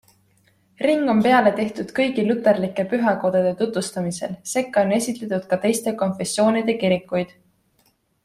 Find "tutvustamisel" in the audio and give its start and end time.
3.59-4.33